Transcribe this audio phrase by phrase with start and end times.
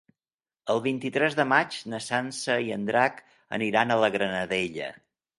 [0.75, 3.19] El vint-i-tres de maig na Sança i en Drac
[3.59, 4.89] aniran a la Granadella.